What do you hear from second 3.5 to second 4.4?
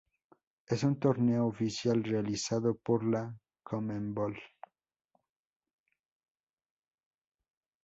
Conmebol.